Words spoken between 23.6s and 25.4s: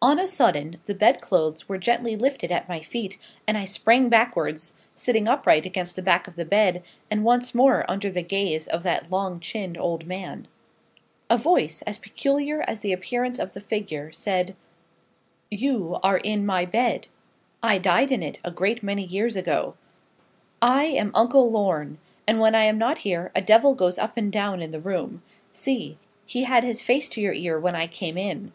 goes up and down in the room.